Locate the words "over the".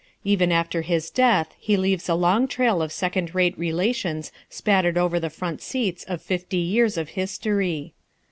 4.97-5.29